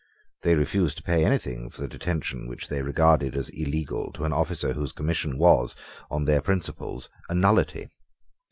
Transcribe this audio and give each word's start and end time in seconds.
They 0.41 0.55
refused 0.55 0.97
to 0.97 1.03
pay 1.03 1.23
anything 1.23 1.69
for 1.69 1.79
the 1.79 1.87
detention 1.87 2.47
which 2.47 2.69
they 2.69 2.81
regarded 2.81 3.35
as 3.37 3.49
illegal 3.49 4.11
to 4.13 4.23
an 4.25 4.33
officer 4.33 4.73
whose 4.73 4.93
commission 4.93 5.37
was, 5.37 5.75
on 6.09 6.25
their 6.25 6.41
principles, 6.41 7.07
a 7.29 7.35
nullity. 7.35 7.87